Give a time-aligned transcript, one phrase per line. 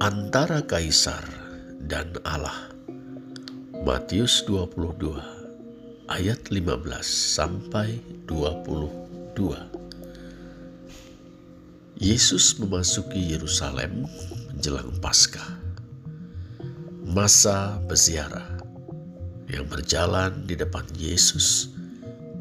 [0.00, 1.20] antara kaisar
[1.84, 2.72] dan Allah.
[3.84, 5.12] Matius 22
[6.08, 9.44] ayat 15 sampai 22.
[12.00, 14.08] Yesus memasuki Yerusalem
[14.48, 15.60] menjelang Paskah.
[17.04, 18.56] Masa berziarah
[19.52, 21.76] yang berjalan di depan Yesus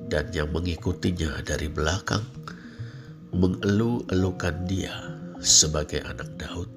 [0.07, 2.23] dan yang mengikutinya dari belakang
[3.35, 4.95] mengeluh-elukan dia
[5.43, 6.68] sebagai anak Daud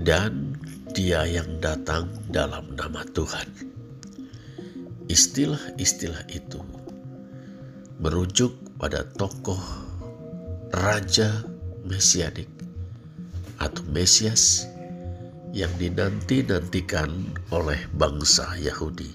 [0.00, 0.56] dan
[0.96, 3.46] dia yang datang dalam nama Tuhan.
[5.06, 6.62] Istilah-istilah itu
[8.00, 9.60] merujuk pada tokoh
[10.72, 11.44] Raja
[11.84, 12.48] Mesianik
[13.60, 14.64] atau Mesias
[15.52, 17.10] yang dinanti-nantikan
[17.52, 19.12] oleh bangsa Yahudi.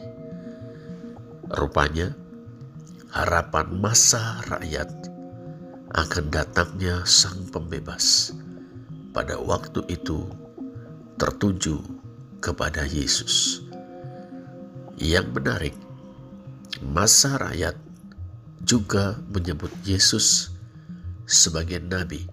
[1.49, 2.13] Rupanya,
[3.09, 4.91] harapan masa rakyat
[5.95, 8.35] akan datangnya Sang Pembebas
[9.15, 10.44] pada waktu itu
[11.15, 11.79] tertuju
[12.43, 13.63] kepada Yesus.
[14.99, 15.75] Yang menarik,
[16.83, 17.75] masa rakyat
[18.63, 20.51] juga menyebut Yesus
[21.23, 22.27] sebagai nabi.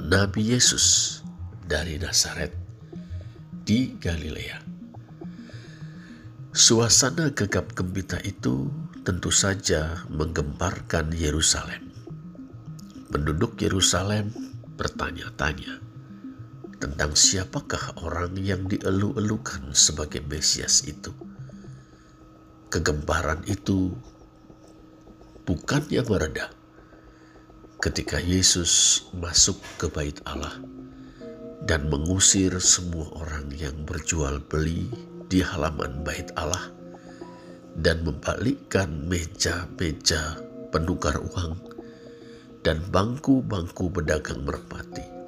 [0.00, 1.18] Nabi Yesus
[1.66, 2.54] dari Nazaret
[3.66, 4.58] di Galilea.
[6.50, 8.66] Suasana gegap gembita itu
[9.06, 11.94] tentu saja menggemparkan Yerusalem.
[13.10, 14.34] Penduduk Yerusalem
[14.74, 15.89] bertanya-tanya
[16.80, 21.12] tentang siapakah orang yang dielu-elukan sebagai Mesias itu.
[22.72, 23.92] Kegemparan itu
[25.44, 26.48] bukan yang meredah
[27.84, 30.56] ketika Yesus masuk ke bait Allah
[31.68, 34.88] dan mengusir semua orang yang berjual beli
[35.28, 36.72] di halaman bait Allah
[37.76, 40.40] dan membalikkan meja-meja
[40.72, 41.60] penukar uang
[42.64, 45.19] dan bangku-bangku pedagang merpati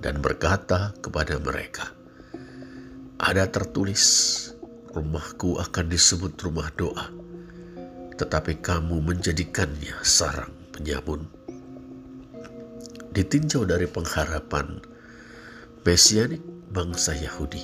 [0.00, 1.92] dan berkata kepada mereka,
[3.20, 4.02] ada tertulis,
[4.96, 7.12] rumahku akan disebut rumah doa,
[8.16, 11.28] tetapi kamu menjadikannya sarang penyamun.
[13.12, 14.80] Ditinjau dari pengharapan
[15.84, 16.40] Mesianik
[16.72, 17.60] bangsa Yahudi.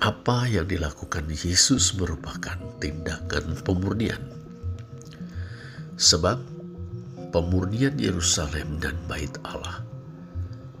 [0.00, 4.22] Apa yang dilakukan Yesus merupakan tindakan pemurnian.
[5.98, 6.38] Sebab
[7.34, 9.91] pemurnian Yerusalem dan bait Allah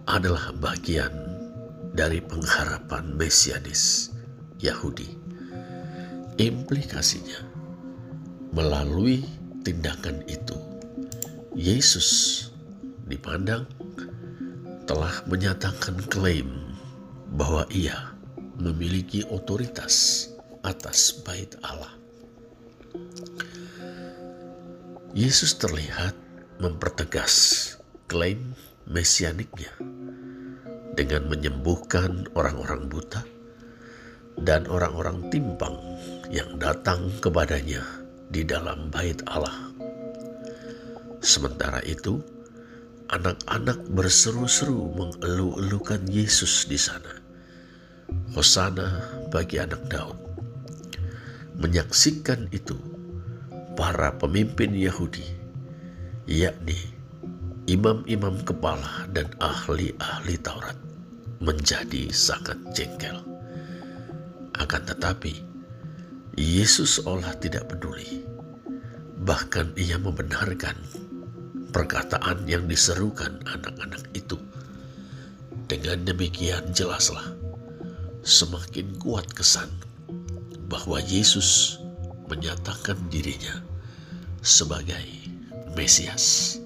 [0.06, 1.12] adalah bagian
[1.92, 4.10] dari pengharapan Mesianis
[4.58, 5.06] Yahudi.
[6.40, 7.44] Implikasinya,
[8.56, 9.22] melalui
[9.62, 10.56] tindakan itu,
[11.52, 12.48] Yesus
[13.06, 13.68] dipandang
[14.88, 16.48] telah menyatakan klaim
[17.36, 18.16] bahwa ia
[18.58, 20.26] memiliki otoritas
[20.64, 21.92] atas bait Allah.
[25.12, 26.16] Yesus terlihat
[26.56, 27.76] mempertegas
[28.08, 28.56] klaim
[28.88, 29.72] mesianiknya
[30.92, 33.24] dengan menyembuhkan orang-orang buta
[34.40, 35.76] dan orang-orang timpang
[36.32, 37.84] yang datang kepadanya
[38.32, 39.72] di dalam bait Allah.
[41.22, 42.18] Sementara itu,
[43.12, 47.20] anak-anak berseru-seru mengeluh-elukan Yesus di sana.
[48.32, 50.18] Hosana bagi anak Daud.
[51.60, 52.74] Menyaksikan itu,
[53.76, 55.24] para pemimpin Yahudi,
[56.26, 56.91] yakni
[57.70, 60.74] imam-imam kepala dan ahli-ahli Taurat,
[61.38, 63.22] menjadi sangat jengkel.
[64.58, 65.42] Akan tetapi,
[66.34, 68.24] Yesus seolah tidak peduli.
[69.22, 70.74] Bahkan ia membenarkan
[71.70, 74.36] perkataan yang diserukan anak-anak itu.
[75.70, 77.32] Dengan demikian jelaslah
[78.22, 79.70] semakin kuat kesan
[80.68, 81.80] bahwa Yesus
[82.28, 83.60] menyatakan dirinya
[84.40, 85.04] sebagai
[85.72, 86.58] Mesias.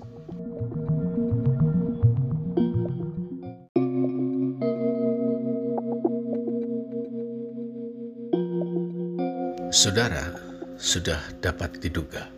[9.76, 10.32] Saudara
[10.80, 12.32] sudah dapat diduga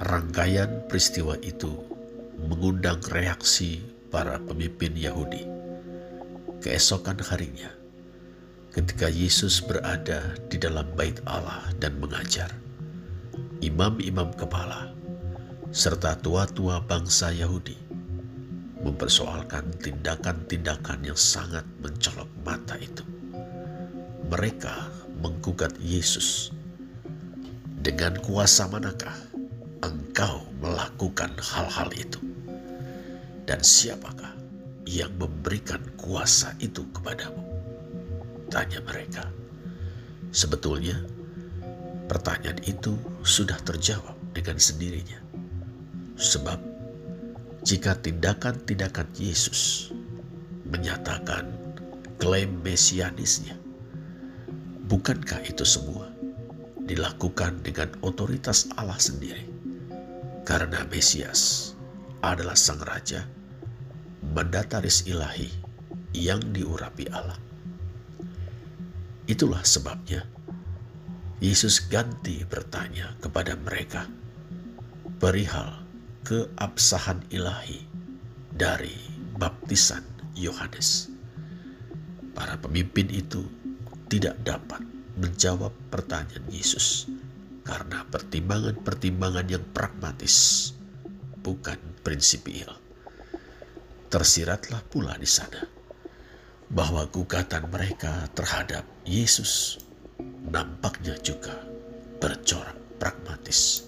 [0.00, 1.68] Rangkaian peristiwa itu
[2.40, 5.44] mengundang reaksi para pemimpin Yahudi.
[6.64, 7.68] Keesokan harinya,
[8.72, 12.48] ketika Yesus berada di dalam bait Allah dan mengajar,
[13.60, 14.96] imam-imam kepala
[15.68, 17.76] serta tua-tua bangsa Yahudi
[18.80, 23.04] mempersoalkan tindakan-tindakan yang sangat mencolok mata itu.
[24.32, 26.50] Mereka menggugat Yesus.
[27.78, 29.14] Dengan kuasa manakah
[29.82, 32.20] engkau melakukan hal-hal itu?
[33.46, 34.34] Dan siapakah
[34.84, 37.40] yang memberikan kuasa itu kepadamu?
[38.52, 39.24] Tanya mereka.
[40.34, 41.00] Sebetulnya,
[42.08, 45.20] pertanyaan itu sudah terjawab dengan sendirinya.
[46.18, 46.60] Sebab,
[47.64, 49.92] jika tindakan-tindakan Yesus
[50.68, 51.48] menyatakan
[52.20, 53.67] klaim mesianisnya.
[54.88, 56.08] Bukankah itu semua
[56.80, 59.44] dilakukan dengan otoritas Allah sendiri?
[60.48, 61.76] Karena Mesias
[62.24, 63.28] adalah sang raja,
[64.32, 65.52] mandataris ilahi
[66.16, 67.36] yang diurapi Allah.
[69.28, 70.24] Itulah sebabnya
[71.44, 74.08] Yesus ganti bertanya kepada mereka
[75.20, 75.84] perihal
[76.24, 77.84] keabsahan ilahi
[78.56, 78.96] dari
[79.36, 80.00] baptisan
[80.32, 81.12] Yohanes.
[82.32, 83.44] Para pemimpin itu
[84.08, 84.80] tidak dapat
[85.20, 87.04] menjawab pertanyaan Yesus
[87.60, 90.72] karena pertimbangan-pertimbangan yang pragmatis,
[91.44, 92.80] bukan prinsipial.
[94.08, 95.60] Tersiratlah pula di sana
[96.72, 99.76] bahwa gugatan mereka terhadap Yesus
[100.48, 101.52] nampaknya juga
[102.16, 103.84] bercorak pragmatis.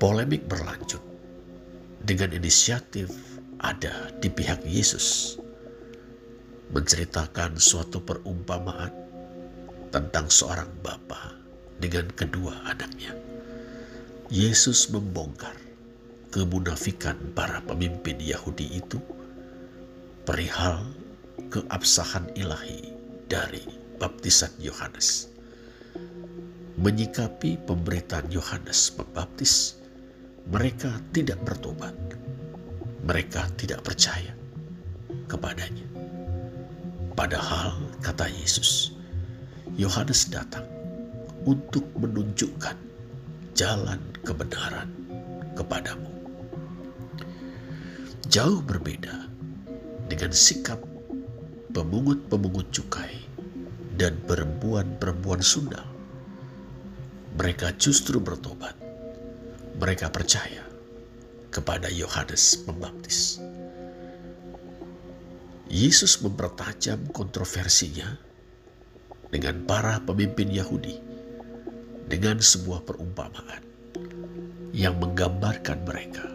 [0.00, 1.00] Polemik berlanjut
[2.00, 3.12] dengan inisiatif
[3.60, 5.36] ada di pihak Yesus
[6.74, 8.90] menceritakan suatu perumpamaan
[9.94, 11.38] tentang seorang bapa
[11.78, 13.14] dengan kedua anaknya.
[14.26, 15.54] Yesus membongkar
[16.34, 18.98] kemunafikan para pemimpin Yahudi itu
[20.26, 20.82] perihal
[21.54, 22.90] keabsahan ilahi
[23.30, 23.62] dari
[24.02, 25.30] baptisan Yohanes.
[26.74, 29.78] Menyikapi pemberitaan Yohanes Pembaptis,
[30.50, 31.94] mereka tidak bertobat.
[33.06, 34.34] Mereka tidak percaya
[35.30, 35.86] kepadanya.
[37.14, 38.94] Padahal, kata Yesus,
[39.78, 40.66] Yohanes datang
[41.46, 42.74] untuk menunjukkan
[43.54, 44.90] jalan kebenaran
[45.54, 46.10] kepadamu.
[48.26, 49.30] Jauh berbeda
[50.10, 50.82] dengan sikap
[51.70, 53.14] pemungut-pemungut cukai
[53.94, 55.86] dan perempuan-perempuan sundal.
[57.38, 58.74] Mereka justru bertobat
[59.78, 60.62] mereka percaya
[61.50, 63.42] kepada Yohanes Pembaptis.
[65.74, 68.06] Yesus mempertajam kontroversinya
[69.34, 71.02] dengan para pemimpin Yahudi
[72.06, 73.58] dengan sebuah perumpamaan
[74.70, 76.30] yang menggambarkan mereka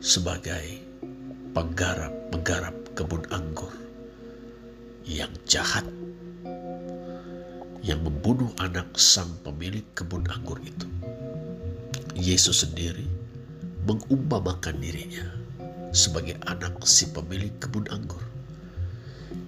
[0.00, 0.80] sebagai
[1.52, 3.76] penggarap-penggarap kebun anggur
[5.04, 5.84] yang jahat
[7.84, 10.88] yang membunuh anak sang pemilik kebun anggur itu.
[12.16, 13.04] Yesus sendiri
[13.84, 15.43] mengumpamakan dirinya
[15.94, 18.20] sebagai anak si pemilik kebun anggur.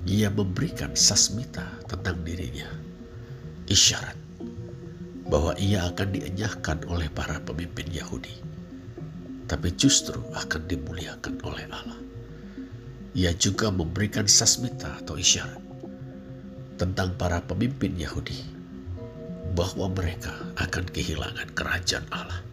[0.07, 2.71] Ia memberikan sasmita tentang dirinya,
[3.67, 4.15] isyarat
[5.27, 8.31] bahwa ia akan dienyahkan oleh para pemimpin Yahudi,
[9.51, 11.99] tapi justru akan dimuliakan oleh Allah.
[13.19, 15.59] Ia juga memberikan sasmita atau isyarat
[16.79, 18.39] tentang para pemimpin Yahudi
[19.59, 22.45] bahwa mereka akan kehilangan kerajaan Allah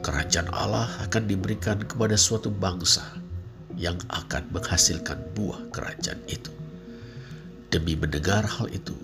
[0.00, 3.04] kerajaan Allah akan diberikan kepada suatu bangsa
[3.76, 6.52] yang akan menghasilkan buah kerajaan itu.
[7.70, 8.96] Demi mendengar hal itu,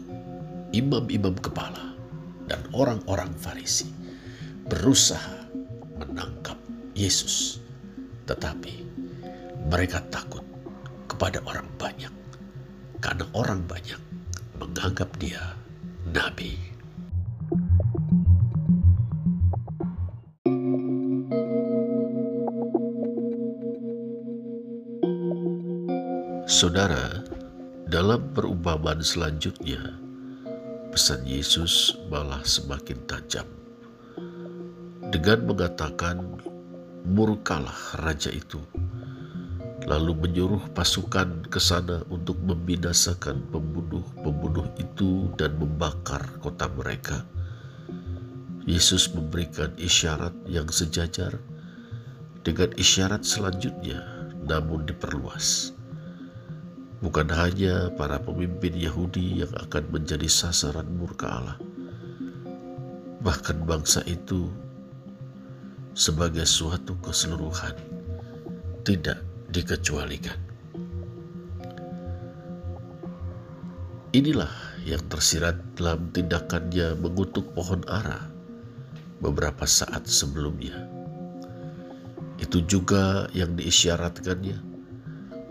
[0.75, 1.95] imam-imam kepala
[2.51, 3.89] dan orang-orang Farisi
[4.67, 5.47] berusaha
[5.97, 6.59] menangkap
[6.99, 7.63] Yesus,
[8.27, 8.83] tetapi
[9.71, 10.43] mereka takut
[11.07, 12.13] kepada orang banyak
[12.99, 14.01] karena orang banyak
[14.59, 15.55] menganggap dia
[16.11, 16.76] nabi.
[26.57, 27.21] Saudara,
[27.85, 29.77] dalam perumpamaan selanjutnya,
[30.89, 33.45] pesan Yesus malah semakin tajam.
[35.13, 36.17] Dengan mengatakan,
[37.05, 38.57] murkalah raja itu,
[39.85, 47.21] lalu menyuruh pasukan ke sana untuk membinasakan pembunuh-pembunuh itu dan membakar kota mereka.
[48.65, 51.37] Yesus memberikan isyarat yang sejajar
[52.41, 54.01] dengan isyarat selanjutnya,
[54.49, 55.76] namun diperluas
[56.97, 61.59] Bukan hanya para pemimpin Yahudi yang akan menjadi sasaran murka Allah,
[63.21, 64.49] bahkan bangsa itu
[65.93, 67.77] sebagai suatu keseluruhan
[68.81, 69.21] tidak
[69.53, 70.41] dikecualikan.
[74.17, 78.25] Inilah yang tersirat dalam tindakannya mengutuk pohon ara
[79.21, 80.89] beberapa saat sebelumnya.
[82.41, 84.66] Itu juga yang diisyaratkannya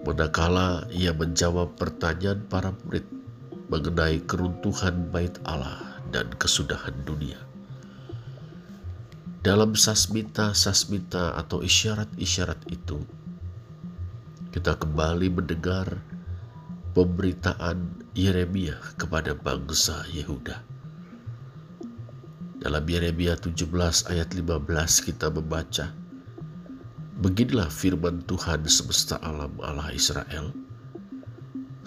[0.05, 3.09] Manakala ia menjawab pertanyaan para murid
[3.73, 7.41] mengenai keruntuhan bait Allah dan kesudahan dunia.
[9.41, 13.01] Dalam sasmita-sasmita atau isyarat-isyarat itu,
[14.53, 16.01] kita kembali mendengar
[16.93, 20.61] pemberitaan Yeremia kepada bangsa Yehuda.
[22.61, 26.04] Dalam Yeremia 17 ayat 15 kita membaca,
[27.15, 30.51] Beginilah firman Tuhan semesta alam Allah Israel.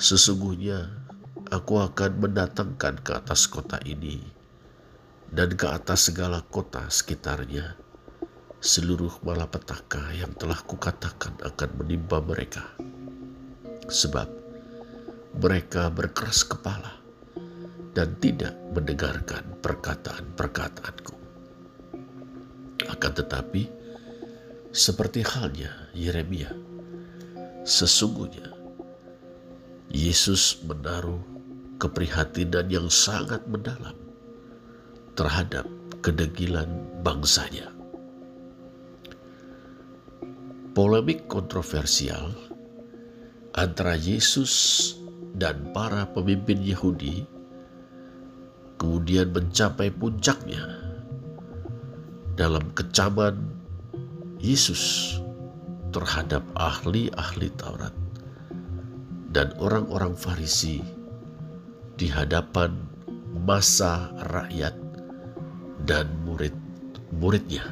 [0.01, 0.89] Sesungguhnya
[1.53, 4.25] aku akan mendatangkan ke atas kota ini
[5.29, 7.77] dan ke atas segala kota sekitarnya
[8.65, 12.65] seluruh malapetaka yang telah kukatakan akan menimpa mereka.
[13.85, 14.33] Sebab
[15.45, 17.05] mereka berkeras kepala
[17.93, 21.15] dan tidak mendengarkan perkataan-perkataanku.
[22.89, 23.78] Akan tetapi,
[24.71, 26.53] seperti halnya Yeremia,
[27.65, 28.53] sesungguhnya
[29.89, 31.21] Yesus menaruh
[31.81, 33.97] keprihatinan yang sangat mendalam
[35.17, 35.65] terhadap
[36.05, 36.69] kedegilan
[37.01, 37.73] bangsanya.
[40.77, 42.31] Polemik kontroversial
[43.57, 44.95] antara Yesus
[45.35, 47.27] dan para pemimpin Yahudi
[48.79, 50.63] kemudian mencapai puncaknya
[52.39, 53.58] dalam kecaman
[54.39, 55.19] Yesus
[55.91, 57.91] terhadap ahli-ahli Taurat
[59.35, 60.79] dan orang-orang Farisi
[61.99, 62.71] di hadapan
[63.35, 64.79] masa rakyat
[65.83, 67.67] dan murid-muridnya.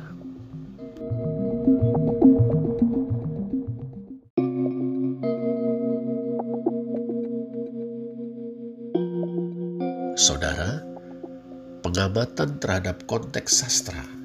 [10.19, 10.83] Saudara,
[11.87, 14.16] pengamatan terhadap konteks sastra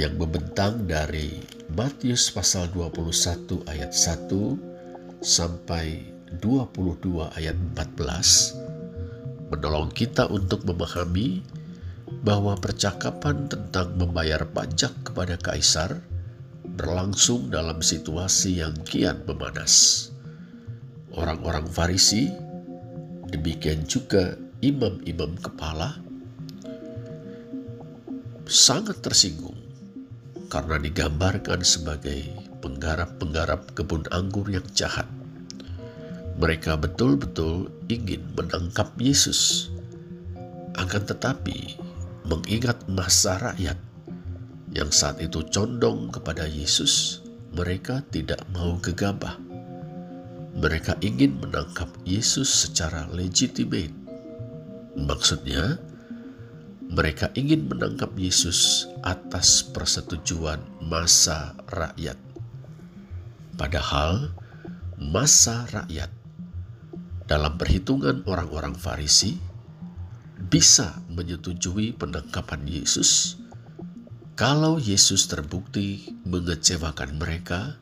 [0.00, 1.44] yang membentang dari
[1.76, 6.08] Matius pasal 21 ayat 1 sampai
[6.40, 11.44] 22 ayat 14 menolong kita untuk memahami
[12.24, 16.00] bahwa percakapan tentang membayar pajak kepada kaisar
[16.64, 20.08] berlangsung dalam situasi yang kian memanas.
[21.12, 22.32] Orang-orang Farisi,
[23.28, 24.32] demikian juga
[24.64, 26.00] imam-imam kepala
[28.48, 29.69] sangat tersinggung
[30.50, 32.26] karena digambarkan sebagai
[32.60, 35.06] penggarap-penggarap kebun anggur yang jahat.
[36.36, 39.70] Mereka betul-betul ingin menangkap Yesus.
[40.74, 41.78] Akan tetapi,
[42.26, 43.78] mengingat masa rakyat
[44.74, 47.22] yang saat itu condong kepada Yesus,
[47.54, 49.38] mereka tidak mau gegabah.
[50.58, 54.00] Mereka ingin menangkap Yesus secara legitimate
[54.98, 55.78] Maksudnya,
[56.90, 62.18] mereka ingin menangkap Yesus atas persetujuan masa rakyat.
[63.54, 64.34] Padahal,
[64.98, 66.10] masa rakyat
[67.30, 69.38] dalam perhitungan orang-orang Farisi
[70.50, 73.38] bisa menyetujui penangkapan Yesus
[74.34, 77.78] kalau Yesus terbukti mengecewakan mereka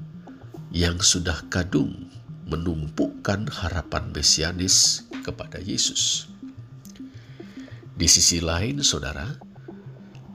[0.69, 2.13] yang sudah kadung
[2.45, 6.28] menumpukan harapan mesianis kepada Yesus.
[7.99, 9.27] Di sisi lain, saudara,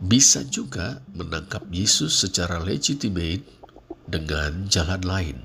[0.03, 3.47] bisa juga menangkap Yesus secara legitimate
[4.03, 5.37] dengan jalan lain.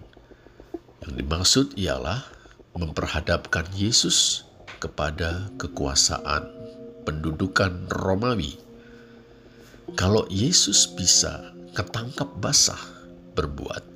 [1.07, 2.27] Yang dimaksud ialah
[2.75, 4.43] memperhadapkan Yesus
[4.83, 6.51] kepada kekuasaan
[7.07, 8.59] pendudukan Romawi.
[9.95, 12.83] Kalau Yesus bisa ketangkap basah
[13.39, 13.87] berbuat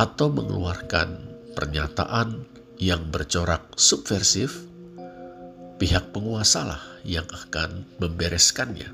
[0.00, 2.48] atau mengeluarkan pernyataan
[2.80, 4.67] yang bercorak subversif,
[5.78, 8.90] pihak penguasalah yang akan membereskannya.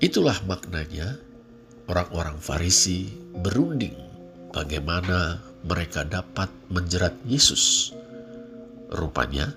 [0.00, 1.16] Itulah maknanya
[1.88, 3.08] orang-orang Farisi
[3.40, 3.96] berunding
[4.52, 7.92] bagaimana mereka dapat menjerat Yesus.
[8.92, 9.52] Rupanya,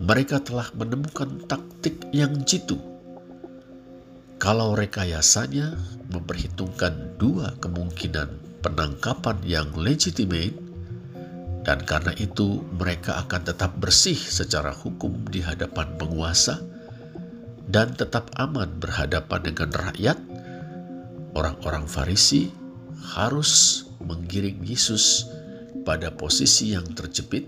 [0.00, 2.80] mereka telah menemukan taktik yang jitu.
[4.40, 5.78] Kalau rekayasanya
[6.10, 10.56] memperhitungkan dua kemungkinan penangkapan yang legitimate,
[11.62, 16.58] dan karena itu mereka akan tetap bersih secara hukum di hadapan penguasa
[17.70, 20.18] dan tetap aman berhadapan dengan rakyat.
[21.32, 22.52] Orang-orang Farisi
[23.14, 25.30] harus menggiring Yesus
[25.86, 27.46] pada posisi yang terjepit,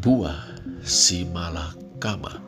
[0.00, 2.40] buah si malakama.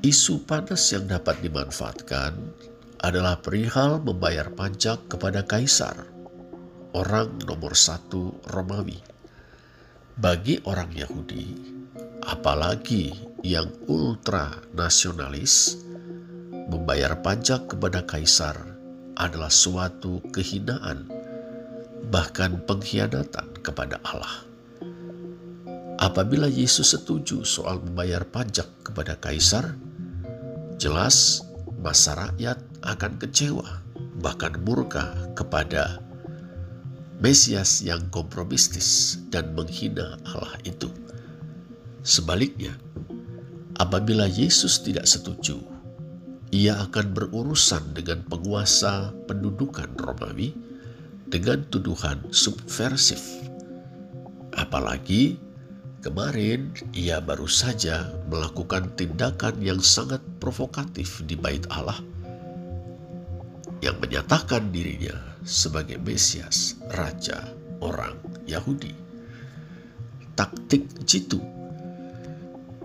[0.00, 2.32] Isu panas yang dapat dimanfaatkan
[3.04, 6.13] adalah perihal membayar pajak kepada kaisar
[6.94, 9.02] orang nomor satu Romawi.
[10.14, 11.50] Bagi orang Yahudi,
[12.22, 13.10] apalagi
[13.42, 15.82] yang ultra nasionalis,
[16.70, 18.54] membayar pajak kepada kaisar
[19.18, 21.10] adalah suatu kehinaan,
[22.14, 24.46] bahkan pengkhianatan kepada Allah.
[25.98, 29.74] Apabila Yesus setuju soal membayar pajak kepada kaisar,
[30.78, 31.42] jelas
[31.82, 33.82] masa rakyat akan kecewa,
[34.22, 35.98] bahkan murka kepada
[37.22, 40.90] Mesias yang kompromistis dan menghina Allah itu.
[42.02, 42.74] Sebaliknya,
[43.78, 45.62] apabila Yesus tidak setuju,
[46.54, 50.54] ia akan berurusan dengan penguasa pendudukan Romawi
[51.26, 53.22] dengan tuduhan subversif.
[54.54, 55.34] Apalagi
[56.04, 61.98] kemarin ia baru saja melakukan tindakan yang sangat provokatif di Bait Allah
[63.82, 67.52] yang menyatakan dirinya sebagai Mesias, Raja
[67.84, 68.16] orang
[68.48, 68.96] Yahudi.
[70.34, 71.38] Taktik jitu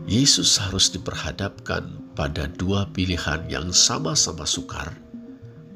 [0.10, 1.86] Yesus harus diperhadapkan
[2.18, 4.98] pada dua pilihan yang sama-sama sukar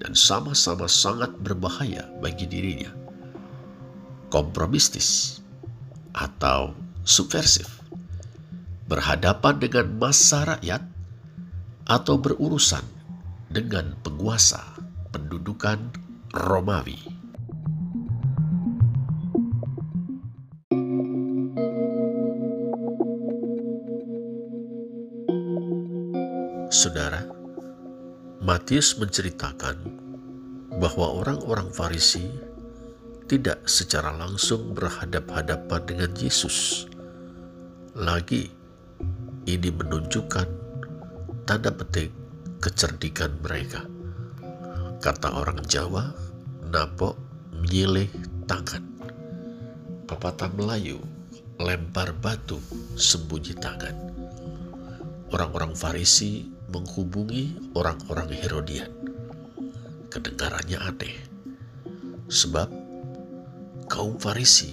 [0.01, 2.89] dan sama-sama sangat berbahaya bagi dirinya.
[4.33, 5.37] Kompromistis
[6.17, 6.73] atau
[7.05, 7.69] subversif.
[8.89, 10.81] Berhadapan dengan masa rakyat
[11.85, 12.83] atau berurusan
[13.53, 14.65] dengan penguasa
[15.13, 15.93] pendudukan
[16.33, 16.97] Romawi.
[26.73, 27.21] Saudara,
[28.41, 29.77] Matius menceritakan
[30.81, 32.25] bahwa orang-orang Farisi
[33.29, 36.89] tidak secara langsung berhadap-hadapan dengan Yesus.
[37.93, 38.49] Lagi,
[39.45, 40.49] ini menunjukkan
[41.45, 42.09] tanda petik
[42.57, 43.92] kecerdikan mereka.
[45.03, 46.15] Kata orang Jawa,
[46.71, 47.19] napok
[47.59, 48.07] menyilih
[48.47, 48.79] tangan.
[50.07, 50.95] Pepatah Melayu,
[51.59, 52.55] lempar batu
[52.95, 53.91] sembunyi tangan.
[55.27, 58.87] Orang-orang Farisi menghubungi orang-orang Herodian.
[60.07, 61.19] Kedengarannya aneh,
[62.31, 62.71] sebab
[63.91, 64.71] kaum Farisi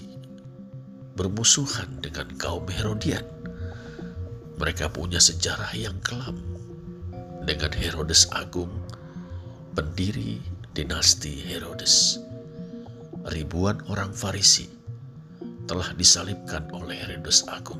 [1.19, 3.27] bermusuhan dengan kaum Herodian.
[4.63, 6.39] Mereka punya sejarah yang kelam
[7.43, 8.71] dengan Herodes Agung,
[9.71, 10.43] pendiri
[10.75, 12.19] dinasti Herodes.
[13.31, 14.67] Ribuan orang Farisi
[15.71, 17.79] telah disalibkan oleh Herodes Agung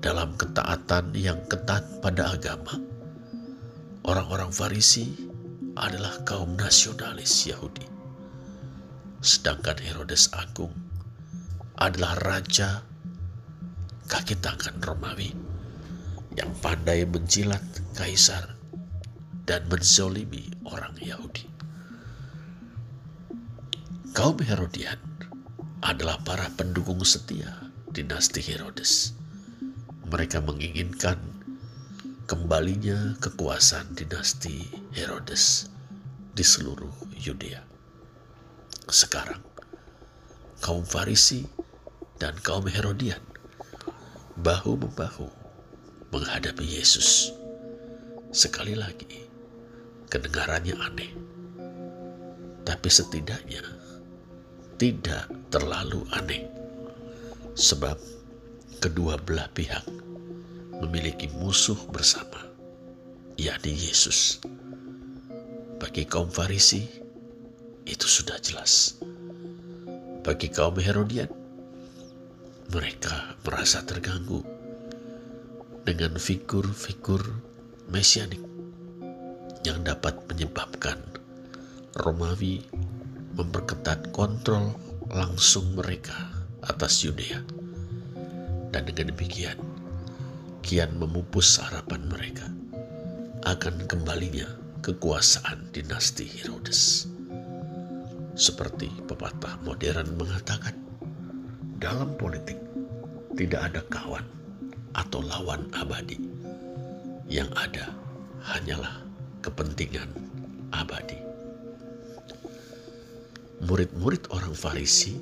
[0.00, 2.80] dalam ketaatan yang ketat pada agama.
[4.06, 5.12] Orang-orang Farisi
[5.76, 7.84] adalah kaum nasionalis Yahudi.
[9.20, 10.72] Sedangkan Herodes Agung
[11.76, 12.80] adalah raja
[14.08, 15.28] kaki tangan Romawi
[16.32, 17.60] yang pandai menjilat
[17.92, 18.55] kaisar
[19.46, 21.46] dan menzolimi orang Yahudi.
[24.12, 24.98] Kaum Herodian
[25.80, 29.16] adalah para pendukung setia dinasti Herodes
[30.06, 31.18] mereka menginginkan
[32.30, 34.62] kembalinya kekuasaan dinasti
[34.94, 35.66] Herodes
[36.30, 37.58] di seluruh Yudea.
[38.86, 39.42] Sekarang,
[40.62, 41.42] kaum Farisi
[42.22, 43.18] dan kaum Herodian
[44.38, 45.26] bahu-membahu
[46.14, 47.34] menghadapi Yesus.
[48.30, 49.25] Sekali lagi,
[50.16, 51.12] kedengarannya aneh,
[52.64, 53.60] tapi setidaknya
[54.80, 56.48] tidak terlalu aneh,
[57.52, 58.00] sebab
[58.80, 59.84] kedua belah pihak
[60.80, 62.48] memiliki musuh bersama,
[63.36, 64.40] yakni Yesus.
[65.76, 66.80] Bagi kaum Farisi,
[67.84, 68.96] itu sudah jelas.
[70.24, 71.28] Bagi kaum Herodian,
[72.72, 74.40] mereka merasa terganggu
[75.84, 77.20] dengan figur-figur
[77.92, 78.55] mesianik
[79.66, 80.94] yang dapat menyebabkan
[81.98, 82.62] Romawi
[83.34, 84.78] memperketat kontrol
[85.10, 86.14] langsung mereka
[86.62, 87.42] atas Yudea.
[88.70, 89.58] Dan dengan demikian,
[90.62, 92.46] kian memupus harapan mereka
[93.42, 94.46] akan kembalinya
[94.86, 97.10] kekuasaan dinasti Herodes.
[98.38, 100.78] Seperti pepatah modern mengatakan,
[101.82, 102.60] dalam politik
[103.34, 104.26] tidak ada kawan
[104.94, 106.22] atau lawan abadi.
[107.26, 107.86] Yang ada
[108.46, 109.05] hanyalah
[109.40, 110.08] kepentingan
[110.72, 111.18] abadi.
[113.64, 115.16] Murid-murid orang Farisi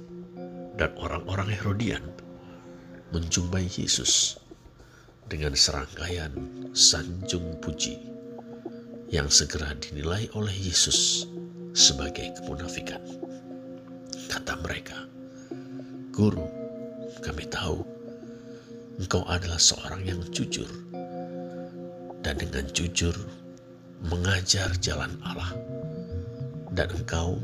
[0.74, 2.02] dan orang-orang Herodian
[3.14, 4.42] menjumpai Yesus
[5.30, 6.34] dengan serangkaian
[6.74, 7.96] sanjung puji
[9.14, 11.30] yang segera dinilai oleh Yesus
[11.70, 12.98] sebagai kemunafikan.
[14.26, 14.98] Kata mereka,
[16.10, 16.42] Guru,
[17.22, 17.86] kami tahu
[18.98, 20.66] engkau adalah seorang yang jujur
[22.22, 23.14] dan dengan jujur
[24.04, 25.52] mengajar jalan Allah
[26.74, 27.40] dan engkau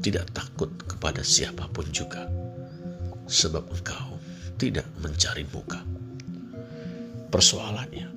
[0.00, 2.26] tidak takut kepada siapa pun juga
[3.28, 4.18] sebab engkau
[4.56, 5.82] tidak mencari muka.
[7.32, 8.12] Persoalannya,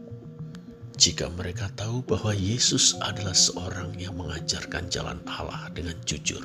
[0.99, 6.43] jika mereka tahu bahwa Yesus adalah seorang yang mengajarkan jalan Allah dengan jujur,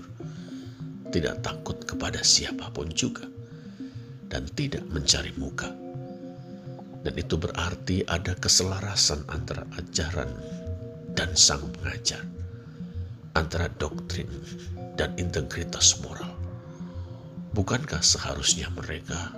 [1.10, 3.26] tidak takut kepada siapa pun juga,
[4.30, 5.68] dan tidak mencari muka.
[7.00, 10.30] Dan itu berarti ada keselarasan antara ajaran
[11.20, 12.24] dan sang pengajar,
[13.36, 14.24] antara doktrin
[14.96, 16.32] dan integritas moral.
[17.52, 19.36] Bukankah seharusnya mereka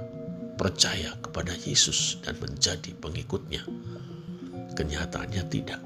[0.55, 3.66] percaya kepada Yesus dan menjadi pengikutnya.
[4.79, 5.83] Kenyataannya tidak.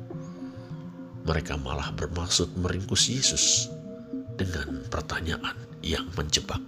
[1.27, 3.67] mereka malah bermaksud meringkus Yesus
[4.39, 6.63] dengan pertanyaan yang menjebak.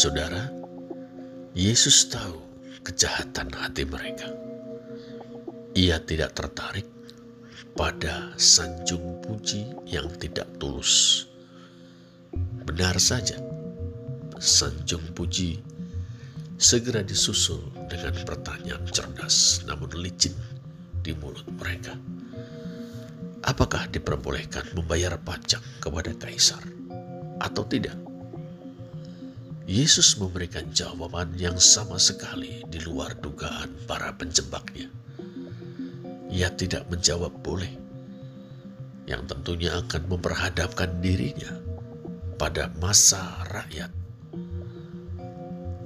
[0.00, 0.48] Saudara,
[1.52, 2.40] Yesus tahu
[2.80, 4.32] kejahatan hati mereka.
[5.76, 6.88] Ia tidak tertarik
[7.76, 11.28] pada sanjung puji yang tidak tulus.
[12.64, 13.44] Benar saja,
[14.40, 15.60] sanjung puji
[16.56, 17.60] segera disusul
[17.92, 20.32] dengan pertanyaan cerdas namun licin
[21.04, 21.92] di mulut mereka.
[23.44, 26.64] Apakah diperbolehkan membayar pajak kepada kaisar
[27.36, 28.09] atau tidak?
[29.70, 34.90] Yesus memberikan jawaban yang sama sekali di luar dugaan para penjebaknya.
[36.26, 37.70] Ia tidak menjawab boleh,
[39.06, 41.54] yang tentunya akan memperhadapkan dirinya
[42.34, 43.94] pada masa rakyat.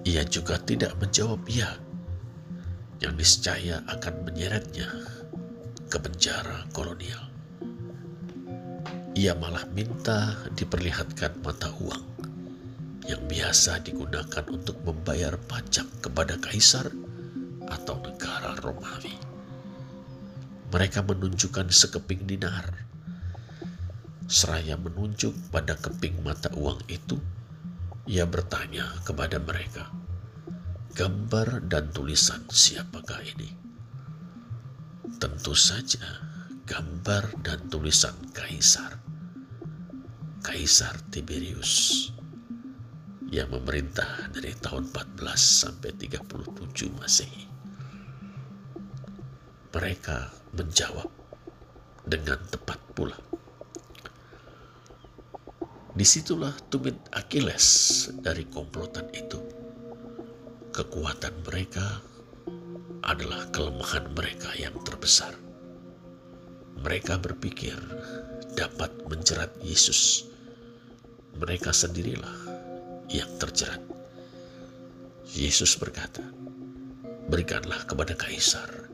[0.09, 1.69] Ia juga tidak menjawab ya,
[3.05, 4.89] yang niscaya akan menyeretnya
[5.93, 7.29] ke penjara kolonial.
[9.13, 12.14] Ia malah minta diperlihatkan mata uang
[13.05, 16.89] yang biasa digunakan untuk membayar pajak kepada kaisar
[17.69, 19.13] atau negara Romawi.
[20.73, 22.89] Mereka menunjukkan sekeping dinar.
[24.25, 27.21] Seraya menunjuk pada keping mata uang itu,
[28.09, 29.93] ia bertanya kepada mereka,
[30.97, 33.53] gambar dan tulisan siapakah ini?
[35.21, 36.25] Tentu saja
[36.65, 38.97] gambar dan tulisan kaisar.
[40.41, 42.09] Kaisar Tiberius
[43.35, 47.51] yang memerintah dari tahun 14 sampai 37 Masehi.
[49.75, 50.19] Mereka
[50.55, 51.11] menjawab
[52.07, 53.19] dengan tepat pula.
[55.95, 57.67] Di situlah tumit Achilles
[58.23, 59.43] dari komplotan itu.
[60.71, 62.03] Kekuatan mereka
[63.03, 65.35] adalah kelemahan mereka yang terbesar.
[66.87, 67.75] Mereka berpikir
[68.55, 70.31] dapat menjerat Yesus.
[71.35, 72.44] Mereka sendirilah
[73.09, 73.81] yang terjerat.
[75.35, 76.23] Yesus berkata,
[77.25, 78.85] Berikanlah kepada kaisar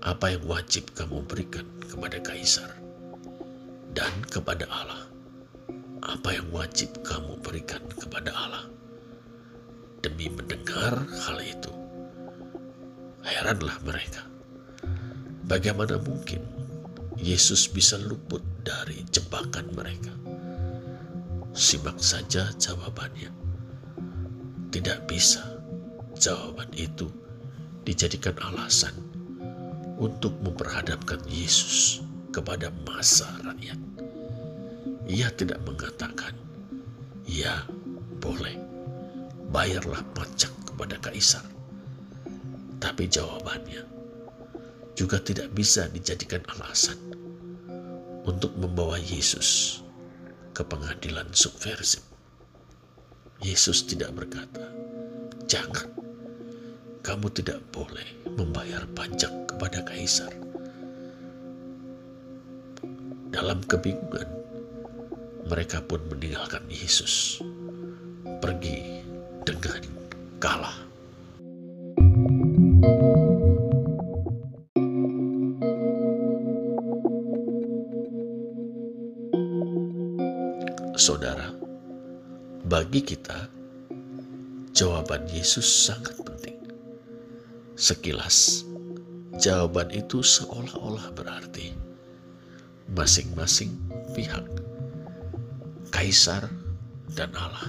[0.00, 2.72] apa yang wajib kamu berikan kepada kaisar,
[3.92, 5.10] dan kepada Allah
[6.00, 8.64] apa yang wajib kamu berikan kepada Allah.
[10.00, 11.68] Demi mendengar hal itu,
[13.20, 14.24] heranlah mereka.
[15.44, 16.40] Bagaimana mungkin
[17.20, 20.14] Yesus bisa luput dari jebakan mereka?
[21.50, 23.26] Simak saja jawabannya.
[24.70, 25.42] Tidak bisa
[26.14, 27.10] jawaban itu
[27.82, 28.94] dijadikan alasan
[29.98, 33.82] untuk memperhadapkan Yesus kepada masa rakyat.
[35.10, 36.38] Ia tidak mengatakan,
[37.26, 37.66] "Ya,
[38.22, 38.54] boleh,
[39.50, 41.42] bayarlah pajak kepada kaisar."
[42.78, 43.82] Tapi jawabannya
[44.94, 46.96] juga tidak bisa dijadikan alasan
[48.22, 49.82] untuk membawa Yesus
[50.60, 52.04] ke pengadilan subversif.
[53.40, 54.68] Yesus tidak berkata,
[55.48, 55.88] "Jangan,
[57.00, 58.04] kamu tidak boleh
[58.36, 60.28] membayar pajak kepada kaisar."
[63.32, 64.28] Dalam kebingungan,
[65.48, 67.40] mereka pun meninggalkan Yesus,
[68.44, 69.00] pergi
[69.48, 69.80] dengan
[70.44, 70.79] kalah.
[82.80, 83.44] Bagi kita,
[84.72, 86.56] jawaban Yesus sangat penting.
[87.76, 88.64] Sekilas,
[89.36, 91.76] jawaban itu seolah-olah berarti
[92.96, 93.76] masing-masing
[94.16, 94.48] pihak,
[95.92, 96.48] kaisar
[97.12, 97.68] dan Allah,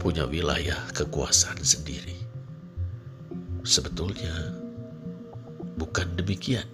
[0.00, 2.16] punya wilayah kekuasaan sendiri.
[3.60, 4.56] Sebetulnya,
[5.76, 6.64] bukan demikian.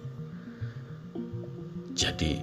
[1.99, 2.39] Jadi,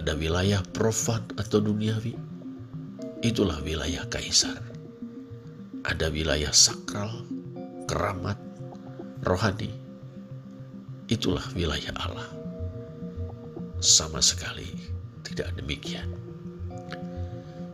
[0.00, 2.29] ada wilayah profan atau duniawi,
[3.20, 4.56] itulah wilayah kaisar.
[5.84, 7.24] Ada wilayah sakral,
[7.84, 8.36] keramat,
[9.24, 9.72] rohani,
[11.08, 12.28] itulah wilayah Allah.
[13.80, 14.68] Sama sekali
[15.24, 16.08] tidak demikian.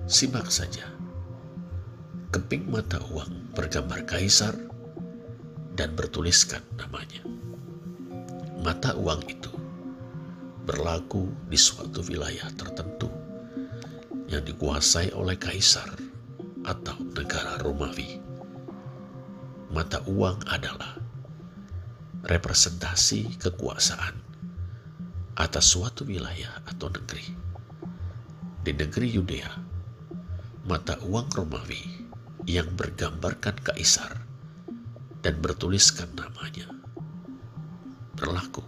[0.07, 0.87] Simak saja.
[2.31, 4.55] Keping mata uang bergambar kaisar
[5.79, 7.23] dan bertuliskan namanya.
[8.63, 9.51] Mata uang itu
[10.67, 13.26] berlaku di suatu wilayah tertentu
[14.27, 15.87] yang dikuasai oleh kaisar
[16.67, 18.19] atau negara Romawi.
[19.71, 20.99] Mata uang adalah
[22.27, 24.19] representasi kekuasaan
[25.39, 27.27] atas suatu wilayah atau negeri.
[28.67, 29.53] Di negeri Yudea,
[30.67, 32.03] mata uang Romawi
[32.51, 34.27] yang bergambarkan kaisar
[35.23, 36.67] dan bertuliskan namanya
[38.19, 38.63] berlaku.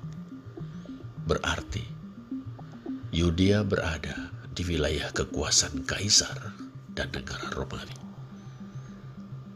[1.27, 1.83] Berarti
[3.11, 4.28] Yudea berada
[4.59, 6.51] di wilayah kekuasaan kaisar
[6.91, 7.95] dan negara Romawi.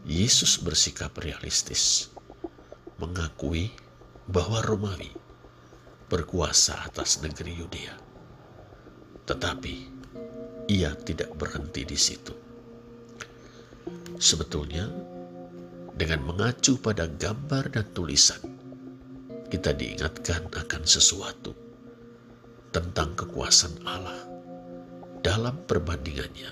[0.06, 2.06] Yesus bersikap realistis,
[3.02, 3.74] mengakui
[4.30, 5.10] bahwa Romawi
[6.06, 7.98] berkuasa atas negeri Yudea.
[9.26, 9.74] Tetapi
[10.70, 12.34] ia tidak berhenti di situ.
[14.22, 14.86] Sebetulnya,
[15.98, 18.38] dengan mengacu pada gambar dan tulisan,
[19.50, 21.58] kita diingatkan akan sesuatu
[22.70, 24.31] tentang kekuasaan Allah
[25.22, 26.50] dalam perbandingannya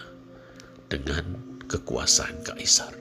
[0.86, 1.26] dengan
[1.66, 2.94] kekuasaan kaisar.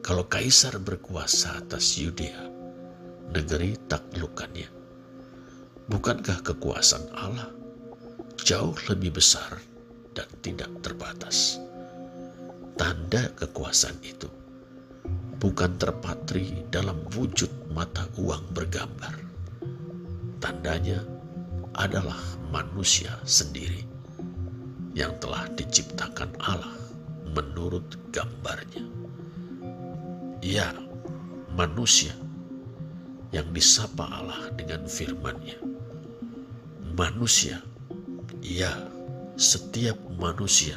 [0.00, 2.48] Kalau kaisar berkuasa atas Yudea,
[3.36, 4.72] negeri taklukannya,
[5.92, 7.52] bukankah kekuasaan Allah
[8.40, 9.60] jauh lebih besar
[10.16, 11.60] dan tidak terbatas?
[12.80, 14.32] Tanda kekuasaan itu
[15.36, 19.20] bukan terpatri dalam wujud mata uang bergambar.
[20.40, 21.04] Tandanya
[21.76, 22.16] adalah
[22.48, 23.89] manusia sendiri
[24.94, 26.74] yang telah diciptakan Allah
[27.30, 28.84] menurut gambarnya.
[30.42, 30.72] Ya,
[31.54, 32.16] manusia
[33.30, 35.58] yang disapa Allah dengan firman-Nya.
[36.98, 37.62] Manusia,
[38.42, 38.72] ya,
[39.38, 40.74] setiap manusia,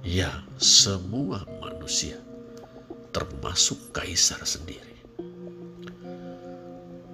[0.00, 2.16] ya, semua manusia
[3.14, 4.94] termasuk kaisar sendiri.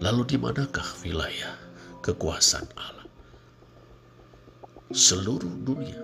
[0.01, 1.61] Lalu di manakah wilayah
[2.01, 3.00] kekuasaan Allah?
[4.91, 6.03] Seluruh dunia.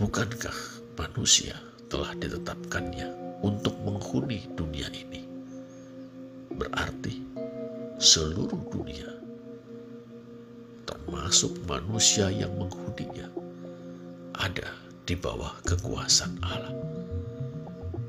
[0.00, 0.56] Bukankah
[0.96, 1.52] manusia
[1.92, 3.12] telah ditetapkannya
[3.44, 5.28] untuk menghuni dunia ini?
[6.56, 7.20] Berarti
[8.00, 9.12] seluruh dunia
[10.88, 13.28] termasuk manusia yang menghuninya
[14.36, 14.72] ada
[15.04, 16.72] di bawah kekuasaan Allah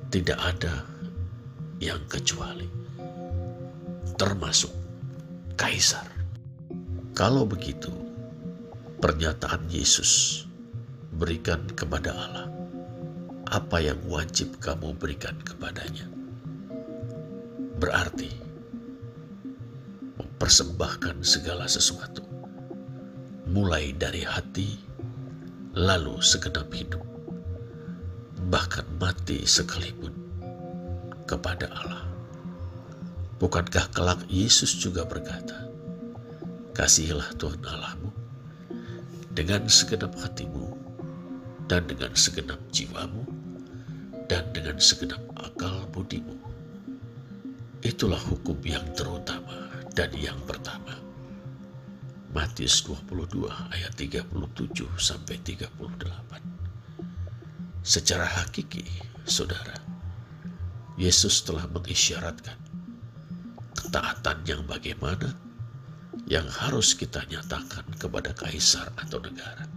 [0.07, 0.87] tidak ada
[1.83, 2.65] yang kecuali,
[4.15, 4.71] termasuk
[5.59, 6.07] kaisar.
[7.11, 7.91] Kalau begitu,
[8.97, 10.43] pernyataan Yesus
[11.13, 12.49] berikan kepada Allah
[13.47, 16.09] apa yang wajib kamu berikan kepadanya.
[17.77, 18.33] Berarti
[20.17, 22.25] mempersembahkan segala sesuatu,
[23.47, 24.81] mulai dari hati,
[25.77, 27.05] lalu segenap hidup
[28.49, 30.11] bahkan mati sekalipun
[31.29, 32.09] kepada Allah.
[33.37, 35.69] Bukankah kelak Yesus juga berkata,
[36.73, 38.16] Kasihilah Tuhan Allahmu
[39.37, 40.73] dengan segenap hatimu
[41.69, 43.21] dan dengan segenap jiwamu
[44.25, 46.33] dan dengan segenap akal budimu.
[47.85, 50.97] Itulah hukum yang terutama dan yang pertama.
[52.33, 53.45] Matius 22
[53.77, 54.25] ayat 37
[54.97, 55.69] sampai 38.
[57.85, 58.89] Secara hakiki,
[59.21, 59.77] saudara,
[60.97, 62.57] Yesus telah mengisyaratkan
[63.77, 65.29] ketaatan yang bagaimana
[66.25, 69.69] yang harus kita nyatakan kepada kaisar atau negara,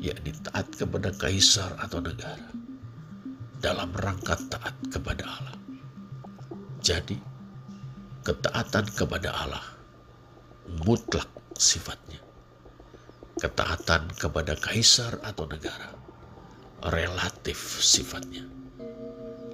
[0.00, 2.48] yakni taat kepada kaisar atau negara
[3.60, 5.56] dalam rangka taat kepada Allah.
[6.82, 7.20] Jadi,
[8.24, 9.66] ketaatan kepada Allah
[10.82, 12.18] mutlak sifatnya.
[13.38, 15.90] Ketaatan kepada kaisar atau negara
[16.82, 18.42] relatif sifatnya.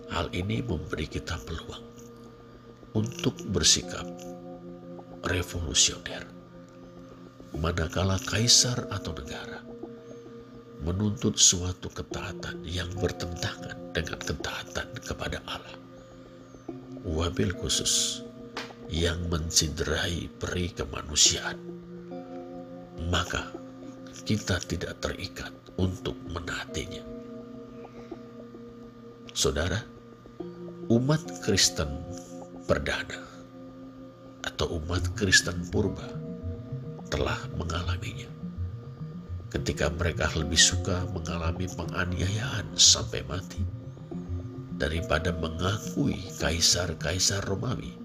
[0.08, 1.84] Hal ini memberi kita peluang
[2.96, 4.08] untuk bersikap
[5.26, 6.26] revolusioner.
[7.58, 9.68] Manakala kaisar atau negara
[10.82, 15.76] menuntut suatu ketaatan yang bertentangan dengan ketaatan kepada Allah.
[17.02, 18.22] Wabil khusus
[18.86, 21.58] yang menciderai peri kemanusiaan.
[23.10, 23.50] Maka
[24.22, 25.50] kita tidak terikat
[25.80, 27.02] untuk menaatinya.
[29.34, 29.78] Saudara,
[30.90, 31.90] umat Kristen
[32.66, 33.27] perdana
[34.48, 36.08] atau umat Kristen purba
[37.12, 38.28] telah mengalaminya.
[39.48, 43.64] Ketika mereka lebih suka mengalami penganiayaan sampai mati
[44.76, 47.96] daripada mengakui kaisar-kaisar Romawi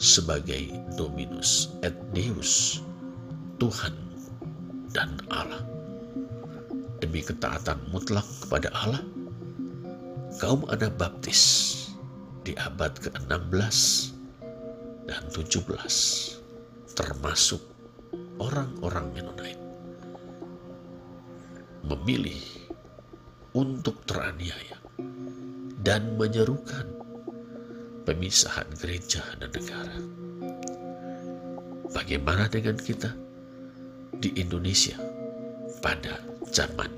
[0.00, 2.80] sebagai Dominus et Deus,
[3.60, 3.92] Tuhan
[4.96, 5.60] dan Allah.
[6.98, 9.04] Demi ketaatan mutlak kepada Allah,
[10.40, 11.42] kaum Anabaptis
[12.48, 14.13] di abad ke-16
[15.04, 15.64] dan 17
[16.94, 17.62] termasuk
[18.40, 19.62] orang-orang Mennonite
[21.84, 22.40] memilih
[23.54, 24.80] untuk teraniaya
[25.84, 26.88] dan menyerukan
[28.08, 29.98] pemisahan gereja dan negara.
[31.92, 33.12] Bagaimana dengan kita
[34.18, 34.96] di Indonesia
[35.84, 36.16] pada
[36.48, 36.88] zaman